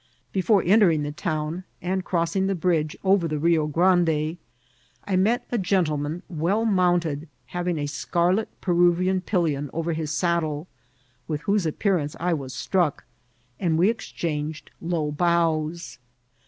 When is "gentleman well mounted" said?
5.59-7.29